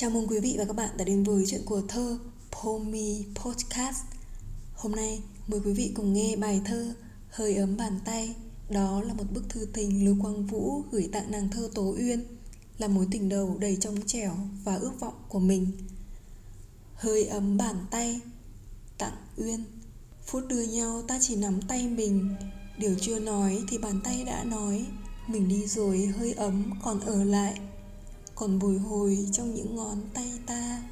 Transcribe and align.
Chào 0.00 0.10
mừng 0.10 0.26
quý 0.28 0.40
vị 0.40 0.54
và 0.58 0.64
các 0.64 0.76
bạn 0.76 0.96
đã 0.96 1.04
đến 1.04 1.22
với 1.24 1.44
chuyện 1.46 1.60
của 1.64 1.82
thơ 1.88 2.18
Pomi 2.50 3.24
Podcast. 3.34 4.04
Hôm 4.74 4.92
nay, 4.92 5.22
mời 5.48 5.60
quý 5.64 5.72
vị 5.72 5.92
cùng 5.94 6.12
nghe 6.12 6.36
bài 6.36 6.60
thơ 6.64 6.94
Hơi 7.30 7.56
ấm 7.56 7.76
bàn 7.76 7.98
tay. 8.04 8.34
Đó 8.68 9.02
là 9.02 9.14
một 9.14 9.24
bức 9.34 9.48
thư 9.48 9.66
tình 9.72 10.04
Lưu 10.04 10.16
Quang 10.22 10.46
Vũ 10.46 10.82
gửi 10.90 11.08
tặng 11.12 11.30
nàng 11.30 11.48
thơ 11.48 11.70
Tố 11.74 11.94
Uyên, 11.98 12.24
Là 12.78 12.88
mối 12.88 13.06
tình 13.10 13.28
đầu 13.28 13.56
đầy 13.60 13.76
trong 13.80 13.94
trẻo 14.06 14.32
và 14.64 14.74
ước 14.74 15.00
vọng 15.00 15.14
của 15.28 15.40
mình. 15.40 15.70
Hơi 16.94 17.24
ấm 17.24 17.56
bàn 17.56 17.76
tay, 17.90 18.20
Tặng 18.98 19.16
Uyên. 19.36 19.64
Phút 20.26 20.44
đưa 20.48 20.62
nhau 20.62 21.02
ta 21.08 21.18
chỉ 21.20 21.36
nắm 21.36 21.62
tay 21.62 21.88
mình. 21.88 22.34
Điều 22.78 22.94
chưa 23.00 23.18
nói 23.18 23.62
thì 23.68 23.78
bàn 23.78 24.00
tay 24.04 24.24
đã 24.24 24.44
nói, 24.44 24.86
Mình 25.28 25.48
đi 25.48 25.66
rồi 25.66 26.06
hơi 26.06 26.32
ấm 26.32 26.70
còn 26.82 27.00
ở 27.00 27.24
lại 27.24 27.60
còn 28.40 28.58
bồi 28.58 28.78
hồi 28.78 29.28
trong 29.32 29.54
những 29.54 29.76
ngón 29.76 29.98
tay 30.14 30.32
ta. 30.46 30.82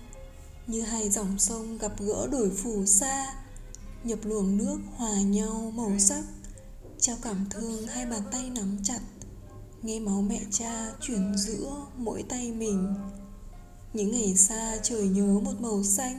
Như 0.67 0.83
hai 0.83 1.11
dòng 1.11 1.39
sông 1.39 1.79
gặp 1.79 1.93
gỡ 1.99 2.29
đổi 2.33 2.51
phù 2.51 2.87
sa 2.87 3.35
nhập 4.05 4.19
luồng 4.23 4.57
nước 4.57 4.79
hòa 4.97 5.21
nhau 5.23 5.73
màu 5.77 5.99
sắc. 5.99 6.25
Trao 7.01 7.17
cảm 7.23 7.47
thương 7.51 7.87
hai 7.87 8.07
bàn 8.07 8.23
tay 8.33 8.51
nắm 8.51 8.79
chặt, 8.85 9.01
nghe 9.83 10.01
máu 10.01 10.23
mẹ 10.23 10.41
cha 10.51 10.93
chuyển 11.01 11.39
giữa 11.39 11.87
mỗi 11.97 12.23
tay 12.23 12.53
mình. 12.53 12.95
Những 13.93 14.11
ngày 14.11 14.37
xa 14.37 14.77
trời 14.83 15.09
nhớ 15.09 15.41
một 15.45 15.61
màu 15.61 15.83
xanh, 15.83 16.19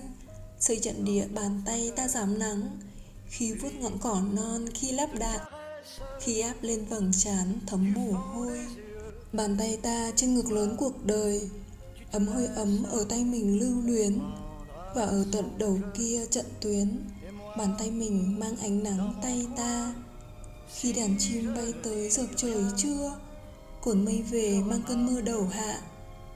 xây 0.59 0.79
trận 0.79 1.05
địa 1.05 1.27
bàn 1.27 1.61
tay 1.65 1.91
ta 1.95 2.07
dám 2.07 2.39
nắng. 2.39 2.79
Khi 3.27 3.53
vuốt 3.53 3.73
ngọn 3.79 3.97
cỏ 4.01 4.21
non, 4.33 4.65
khi 4.73 4.91
lắp 4.91 5.09
đạn, 5.19 5.39
khi 6.21 6.39
áp 6.39 6.55
lên 6.61 6.85
vầng 6.85 7.11
trán 7.17 7.59
thấm 7.67 7.93
mồ 7.93 8.11
hôi. 8.11 8.59
Bàn 9.33 9.55
tay 9.57 9.77
ta 9.83 10.11
trên 10.15 10.35
ngực 10.35 10.51
lớn 10.51 10.75
cuộc 10.77 11.05
đời 11.05 11.49
Ấm 12.11 12.27
hơi 12.27 12.47
ấm 12.47 12.83
ở 12.91 13.05
tay 13.09 13.23
mình 13.23 13.59
lưu 13.59 13.81
luyến 13.81 14.19
Và 14.95 15.05
ở 15.05 15.25
tận 15.31 15.45
đầu 15.57 15.77
kia 15.93 16.25
trận 16.31 16.45
tuyến 16.61 17.03
Bàn 17.57 17.75
tay 17.79 17.91
mình 17.91 18.39
mang 18.39 18.57
ánh 18.57 18.83
nắng 18.83 19.13
tay 19.21 19.47
ta 19.57 19.93
Khi 20.75 20.93
đàn 20.93 21.15
chim 21.19 21.53
bay 21.55 21.73
tới 21.83 22.09
dợp 22.09 22.27
trời 22.35 22.65
trưa 22.77 23.19
Cồn 23.81 24.05
mây 24.05 24.21
về 24.21 24.61
mang 24.65 24.81
cơn 24.87 25.05
mưa 25.05 25.21
đầu 25.21 25.47
hạ 25.51 25.81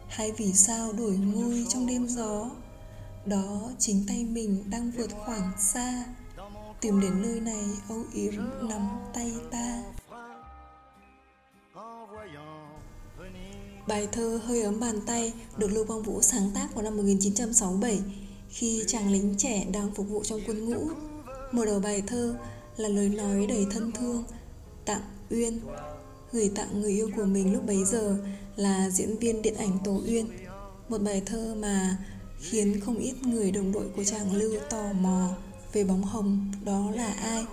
hay 0.08 0.32
vì 0.32 0.54
sao 0.54 0.94
đổi 0.94 1.18
ngôi 1.18 1.66
trong 1.70 1.88
đêm 1.88 2.08
gió 2.08 2.50
Đó 3.26 3.72
chính 3.80 4.06
tay 4.08 4.26
mình 4.26 4.64
đang 4.70 4.92
vượt 4.92 5.10
khoảng 5.26 5.52
xa 5.60 6.06
Tìm 6.82 7.02
đến 7.02 7.22
nơi 7.22 7.40
này 7.40 7.66
âu 7.90 8.04
yếm 8.14 8.34
nắm 8.62 8.90
tay 9.14 9.32
ta 9.52 9.84
Bài 13.88 14.08
thơ 14.12 14.40
Hơi 14.44 14.62
ấm 14.62 14.80
bàn 14.80 15.00
tay 15.06 15.34
được 15.58 15.72
Lưu 15.72 15.86
Quang 15.86 16.02
Vũ 16.02 16.22
sáng 16.22 16.52
tác 16.56 16.76
vào 16.76 16.84
năm 16.84 16.98
1967 16.98 18.00
khi 18.50 18.84
chàng 18.88 19.12
lính 19.12 19.36
trẻ 19.38 19.66
đang 19.74 19.92
phục 19.96 20.10
vụ 20.10 20.24
trong 20.24 20.40
quân 20.48 20.66
ngũ. 20.66 20.88
Mở 21.52 21.66
đầu 21.66 21.80
bài 21.80 22.04
thơ 22.08 22.36
là 22.78 22.90
lời 22.90 23.10
nói 23.10 23.46
đầy 23.48 23.66
thân 23.72 23.92
thương, 23.92 24.24
tặng 24.86 25.02
Uyên 25.30 25.60
gửi 26.32 26.52
tặng 26.56 26.82
người 26.82 26.92
yêu 26.92 27.10
của 27.16 27.26
mình 27.26 27.54
lúc 27.54 27.66
bấy 27.66 27.86
giờ 27.86 28.18
là 28.56 28.90
diễn 28.90 29.18
viên 29.18 29.42
điện 29.42 29.56
ảnh 29.56 29.78
Tố 29.84 30.02
Uyên. 30.08 30.28
Một 30.90 31.02
bài 31.02 31.22
thơ 31.26 31.56
mà 31.60 31.98
khiến 32.40 32.80
không 32.80 32.98
ít 32.98 33.14
người 33.24 33.52
đồng 33.52 33.72
đội 33.72 33.86
của 33.96 34.04
chàng 34.04 34.34
Lưu 34.34 34.60
tò 34.70 34.94
mò 34.94 35.30
về 35.74 35.84
bóng 35.84 36.04
hồng 36.04 36.52
đó 36.66 36.92
là 36.96 37.08
ai. 37.08 37.46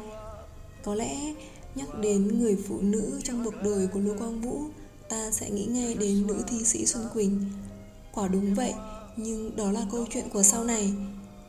Có 0.85 0.95
lẽ 0.95 1.35
nhắc 1.75 1.99
đến 1.99 2.41
người 2.41 2.57
phụ 2.69 2.81
nữ 2.81 3.21
trong 3.25 3.45
cuộc 3.45 3.55
đời 3.65 3.87
của 3.87 4.01
Lưu 4.01 4.19
Quang 4.19 4.41
Vũ 4.41 4.65
ta 5.11 5.31
sẽ 5.31 5.51
nghĩ 5.51 5.65
ngay 5.65 5.95
đến 5.95 6.27
nữ 6.27 6.43
thi 6.49 6.65
sĩ 6.65 6.87
Xuân 6.87 7.05
Quỳnh. 7.15 7.51
Quả 8.13 8.29
đúng 8.29 8.55
vậy, 8.55 8.75
nhưng 9.17 9.57
đó 9.57 9.71
là 9.71 9.87
câu 9.93 10.07
chuyện 10.11 10.29
của 10.33 10.43
sau 10.43 10.65
này. 10.65 10.93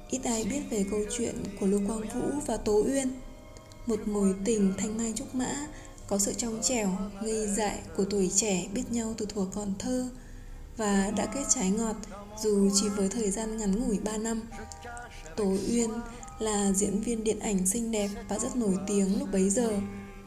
Ít 0.09 0.23
ai 0.23 0.43
biết 0.43 0.61
về 0.69 0.85
câu 0.91 0.99
chuyện 1.17 1.35
của 1.59 1.65
Lưu 1.65 1.81
Quang 1.87 2.01
Vũ 2.01 2.39
và 2.45 2.57
Tố 2.57 2.83
Uyên. 2.85 3.11
Một 3.85 4.07
mối 4.07 4.35
tình 4.45 4.73
thanh 4.77 4.97
mai 4.97 5.13
trúc 5.15 5.35
mã, 5.35 5.67
có 6.07 6.17
sự 6.17 6.33
trong 6.33 6.59
trẻo, 6.63 6.89
ngây 7.21 7.47
dại 7.47 7.79
của 7.97 8.05
tuổi 8.05 8.31
trẻ 8.35 8.67
biết 8.73 8.83
nhau 8.91 9.13
từ 9.17 9.25
thuở 9.25 9.45
còn 9.55 9.73
thơ 9.79 10.09
và 10.77 11.11
đã 11.17 11.25
kết 11.25 11.43
trái 11.49 11.69
ngọt 11.69 11.95
dù 12.41 12.69
chỉ 12.73 12.89
với 12.89 13.09
thời 13.09 13.31
gian 13.31 13.57
ngắn 13.57 13.79
ngủi 13.79 13.99
3 13.99 14.17
năm. 14.17 14.41
Tố 15.35 15.45
Uyên 15.69 15.89
là 16.39 16.71
diễn 16.71 17.01
viên 17.01 17.23
điện 17.23 17.39
ảnh 17.39 17.67
xinh 17.67 17.91
đẹp 17.91 18.09
và 18.29 18.39
rất 18.39 18.55
nổi 18.55 18.73
tiếng 18.87 19.19
lúc 19.19 19.31
bấy 19.31 19.49
giờ 19.49 19.69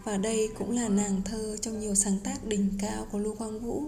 và 0.04 0.16
đây 0.16 0.48
cũng 0.58 0.70
là 0.70 0.88
nàng 0.88 1.22
thơ 1.24 1.56
trong 1.60 1.80
nhiều 1.80 1.94
sáng 1.94 2.18
tác 2.24 2.44
đỉnh 2.44 2.68
cao 2.80 3.06
của 3.12 3.18
Lưu 3.18 3.34
Quang 3.34 3.60
Vũ. 3.60 3.82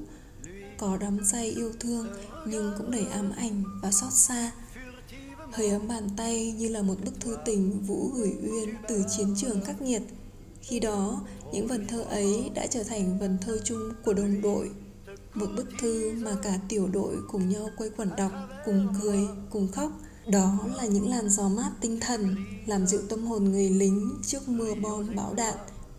Có 0.79 0.97
đắm 0.97 1.19
say 1.25 1.49
yêu 1.49 1.73
thương 1.81 2.09
nhưng 2.47 2.75
cũng 2.79 2.91
đầy 2.91 3.05
ám 3.05 3.33
ảnh 3.37 3.65
và 3.83 3.91
xót 3.93 4.13
xa. 4.13 4.53
Hơi 5.53 5.69
ấm 5.69 5.89
bàn 5.89 6.09
tay 6.17 6.53
như 6.53 6.69
là 6.69 6.83
một 6.83 6.95
bức 7.05 7.21
thư 7.21 7.37
tình 7.45 7.81
Vũ 7.87 8.11
gửi 8.15 8.33
Uyên 8.43 8.75
từ 8.89 9.05
chiến 9.17 9.35
trường 9.37 9.61
khắc 9.65 9.83
nghiệt. 9.83 10.03
Khi 10.61 10.81
đó, 10.81 11.23
những 11.53 11.67
vần 11.67 11.87
thơ 11.87 12.03
ấy 12.03 12.51
đã 12.55 12.67
trở 12.67 12.83
thành 12.83 13.19
vần 13.19 13.39
thơ 13.41 13.59
chung 13.65 13.93
của 14.05 14.15
đồng 14.15 14.41
đội. 14.41 14.71
Một 15.35 15.47
bức 15.57 15.67
thư 15.81 16.13
mà 16.13 16.37
cả 16.43 16.59
tiểu 16.69 16.89
đội 16.89 17.17
cùng 17.29 17.49
nhau 17.49 17.71
quây 17.77 17.91
quần 17.97 18.11
đọc, 18.17 18.33
cùng 18.65 18.89
cười, 19.03 19.21
cùng 19.51 19.69
khóc. 19.73 19.93
Đó 20.31 20.59
là 20.77 20.87
những 20.87 21.11
làn 21.11 21.31
gió 21.31 21.49
mát 21.49 21.71
tinh 21.81 22.01
thần 22.01 22.37
làm 22.67 22.87
dịu 22.87 23.01
tâm 23.09 23.27
hồn 23.27 23.45
người 23.45 23.71
lính 23.71 24.11
trước 24.27 24.49
mưa 24.49 24.75
bom 24.75 25.17
bão 25.17 25.35
đạn 25.35 25.55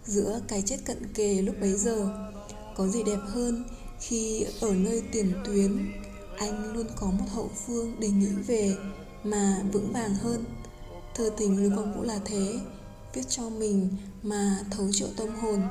giữa 0.08 0.42
cái 0.48 0.62
chết 0.62 0.78
cận 0.86 1.14
kề 1.14 1.42
lúc 1.42 1.56
bấy 1.62 1.78
giờ. 1.78 2.10
Có 2.76 2.88
gì 2.88 3.04
đẹp 3.04 3.20
hơn 3.28 3.64
khi 4.00 4.46
ở 4.62 4.76
nơi 4.76 5.04
tiền 5.12 5.34
tuyến, 5.46 5.92
anh 6.38 6.74
luôn 6.74 6.88
có 6.96 7.08
một 7.08 7.26
hậu 7.34 7.50
phương 7.66 7.96
để 8.00 8.08
nghĩ 8.08 8.32
về 8.48 8.76
mà 9.24 9.62
vững 9.74 9.94
vàng 9.94 10.16
hơn. 10.16 10.46
Thơ 11.16 11.30
tình 11.38 11.64
lưu 11.64 11.72
quang 11.76 11.94
vũ 11.96 12.04
là 12.04 12.20
thế, 12.26 12.60
viết 13.14 13.30
cho 13.30 13.50
mình 13.50 13.90
mà 14.24 14.60
thấu 14.72 14.88
triệu 14.92 15.08
tâm 15.18 15.36
hồn. 15.36 15.62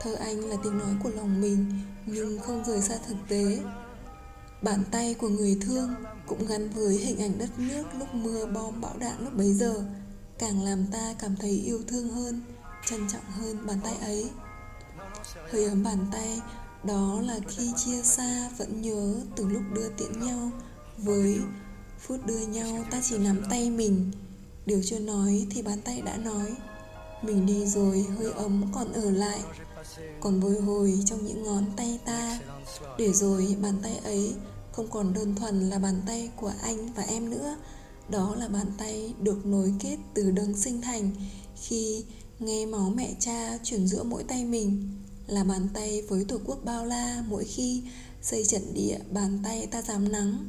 Thơ 0.00 0.14
anh 0.14 0.44
là 0.44 0.56
tiếng 0.64 0.78
nói 0.78 0.94
của 1.02 1.10
lòng 1.16 1.40
mình, 1.40 1.66
nhưng 2.06 2.38
không 2.38 2.64
rời 2.64 2.80
xa 2.80 2.94
thực 3.08 3.16
tế. 3.28 3.58
Bàn 4.62 4.82
tay 4.90 5.14
của 5.14 5.28
người 5.28 5.58
thương 5.60 5.94
cũng 6.26 6.46
gắn 6.46 6.70
với 6.70 6.96
hình 6.96 7.18
ảnh 7.18 7.38
đất 7.38 7.58
nước 7.58 7.84
lúc 7.98 8.14
mưa 8.14 8.46
bom 8.46 8.80
bão 8.80 8.98
đạn 8.98 9.24
lúc 9.24 9.36
bấy 9.36 9.54
giờ, 9.54 9.84
càng 10.38 10.64
làm 10.64 10.86
ta 10.92 11.14
cảm 11.18 11.36
thấy 11.36 11.50
yêu 11.50 11.80
thương 11.88 12.08
hơn 12.08 12.40
trân 12.90 13.08
trọng 13.08 13.30
hơn 13.30 13.66
bàn 13.66 13.80
tay 13.84 13.96
ấy. 13.96 14.30
Hơi 15.50 15.64
ấm 15.64 15.82
bàn 15.82 16.06
tay, 16.12 16.40
đó 16.84 17.20
là 17.20 17.38
khi 17.48 17.72
chia 17.76 18.02
xa 18.02 18.50
vẫn 18.58 18.82
nhớ 18.82 19.14
từ 19.36 19.48
lúc 19.48 19.62
đưa 19.74 19.88
tiễn 19.88 20.20
nhau. 20.20 20.50
Với 20.98 21.40
phút 21.98 22.26
đưa 22.26 22.46
nhau, 22.46 22.84
ta 22.90 23.00
chỉ 23.04 23.18
nắm 23.18 23.42
tay 23.50 23.70
mình. 23.70 24.12
Điều 24.66 24.80
chưa 24.84 24.98
nói 24.98 25.46
thì 25.50 25.62
bàn 25.62 25.80
tay 25.84 26.00
đã 26.00 26.16
nói. 26.16 26.54
Mình 27.22 27.46
đi 27.46 27.66
rồi, 27.66 28.06
hơi 28.18 28.32
ấm 28.32 28.64
còn 28.74 28.92
ở 28.92 29.10
lại. 29.10 29.40
Còn 30.20 30.40
bồi 30.40 30.60
hồi 30.60 30.98
trong 31.06 31.26
những 31.26 31.42
ngón 31.42 31.64
tay 31.76 31.98
ta. 32.04 32.38
Để 32.98 33.12
rồi, 33.12 33.56
bàn 33.62 33.74
tay 33.82 33.96
ấy 33.96 34.34
không 34.72 34.90
còn 34.90 35.14
đơn 35.14 35.34
thuần 35.34 35.70
là 35.70 35.78
bàn 35.78 36.02
tay 36.06 36.30
của 36.36 36.52
anh 36.62 36.92
và 36.92 37.02
em 37.02 37.30
nữa. 37.30 37.56
Đó 38.08 38.34
là 38.38 38.48
bàn 38.48 38.66
tay 38.78 39.14
được 39.20 39.46
nối 39.46 39.74
kết 39.80 39.96
từ 40.14 40.30
đấng 40.30 40.56
sinh 40.56 40.80
thành 40.82 41.10
khi 41.62 42.04
Nghe 42.40 42.66
máu 42.66 42.92
mẹ 42.96 43.14
cha 43.20 43.58
chuyển 43.64 43.86
giữa 43.86 44.02
mỗi 44.02 44.24
tay 44.24 44.44
mình 44.44 44.88
Là 45.26 45.44
bàn 45.44 45.68
tay 45.74 46.02
với 46.02 46.24
tổ 46.24 46.38
quốc 46.44 46.58
bao 46.64 46.86
la 46.86 47.24
Mỗi 47.28 47.44
khi 47.44 47.82
xây 48.22 48.44
trận 48.44 48.74
địa 48.74 48.98
Bàn 49.12 49.38
tay 49.44 49.66
ta 49.66 49.82
dám 49.82 50.12
nắng. 50.12 50.48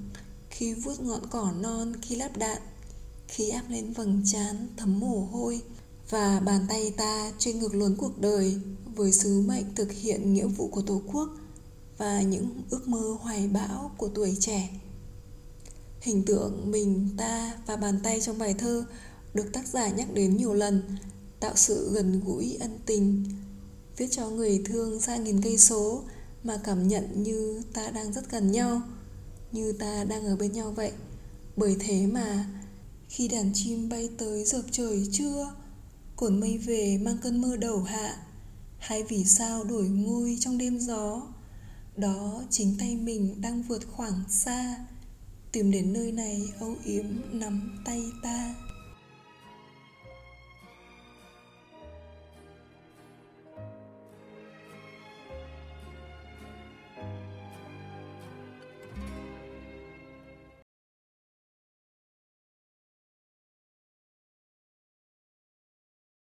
Khi 0.50 0.74
vuốt 0.74 1.00
ngọn 1.00 1.28
cỏ 1.30 1.52
non 1.62 1.94
Khi 2.02 2.16
lắp 2.16 2.38
đạn 2.38 2.62
Khi 3.28 3.50
áp 3.50 3.64
lên 3.70 3.94
vầng 3.94 4.22
trán 4.26 4.68
thấm 4.78 5.00
mồ 5.00 5.28
hôi. 5.32 5.62
Và 6.10 6.40
bàn 6.40 6.66
tay 6.70 6.94
ta 6.98 7.32
trên 7.38 7.60
ngược 7.60 7.76
luồn 7.76 7.96
cuộc 7.96 8.20
đời 8.20 8.56
Với 8.96 9.12
sứ 9.12 9.42
mệnh 9.42 9.76
thực 9.76 9.92
hiện 9.92 10.34
nghĩa 10.34 10.48
vụ 10.48 10.68
của 10.68 10.82
Tổ 10.82 11.02
quốc 11.14 11.30
Và 11.98 12.22
những 12.22 12.62
ước 12.70 12.88
mơ 12.88 13.18
hoài 13.20 13.48
bão 13.48 13.92
của 13.98 14.08
tuổi 14.08 14.38
trẻ. 14.40 14.70
Hình 16.02 16.26
tượng 16.26 16.72
mình, 16.72 17.10
ta 17.18 17.54
và 17.66 17.76
bàn 17.76 18.00
tay 18.04 18.22
trong 18.22 18.38
bài 18.38 18.54
thơ 18.54 18.86
được 19.34 19.54
tác 19.54 19.68
giả 19.68 19.90
nhắc 19.90 20.14
đến 20.14 20.38
nhiều 20.38 20.54
lần 20.54 20.82
tạo 21.40 21.56
sự 21.56 21.92
gần 21.94 22.22
gũi, 22.26 22.58
ân 22.60 22.80
tình, 22.86 23.24
viết 23.98 24.08
cho 24.12 24.30
người 24.30 24.62
thương 24.66 25.02
xa 25.02 25.18
nghìn 25.18 25.42
cây 25.42 25.58
số 25.58 26.04
mà 26.44 26.58
cảm 26.64 26.88
nhận 26.88 27.24
như 27.24 27.62
ta 27.74 27.90
đang 27.90 28.14
rất 28.14 28.32
gần 28.32 28.52
nhau, 28.52 28.82
như 29.52 29.72
ta 29.72 30.04
đang 30.04 30.26
ở 30.26 30.36
bên 30.36 30.52
nhau 30.52 30.72
vậy. 30.72 30.92
Bởi 31.56 31.76
thế 31.80 32.08
mà, 32.08 32.46
khi 33.10 33.28
đàn 33.28 33.52
chim 33.54 33.90
bay 33.90 34.10
tới 34.18 34.46
dợp 34.46 34.64
trời 34.72 35.08
trưa 35.12 35.54
cồn 36.16 36.40
mây 36.40 36.58
về 36.58 36.98
mang 37.02 37.18
cơn 37.24 37.42
mưa 37.42 37.58
đầu 37.58 37.84
hạ 37.84 38.16
hai 38.78 39.04
vì 39.04 39.26
sao 39.26 39.64
đổi 39.64 39.90
ngôi 39.90 40.38
trong 40.40 40.58
đêm 40.58 40.80
gió, 40.80 41.22
đó 41.98 42.44
chính 42.50 42.76
tay 42.80 42.96
mình 42.96 43.42
đang 43.42 43.64
vượt 43.64 43.82
khoảng 43.92 44.24
xa, 44.30 44.76
tìm 45.52 45.72
đến 45.72 45.94
nơi 45.94 46.12
này 46.12 46.54
âu 46.60 46.76
yếm 46.86 47.06
nắm 47.32 47.82
tay 47.86 48.04
ta. 48.24 48.56